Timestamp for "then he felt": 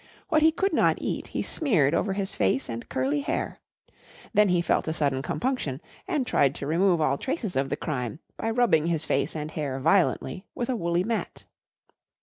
4.33-4.87